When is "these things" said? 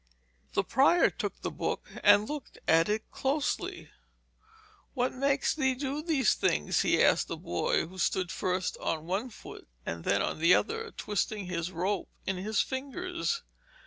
6.01-6.81